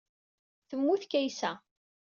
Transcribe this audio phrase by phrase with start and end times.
[0.67, 1.51] Temmut Kaysa.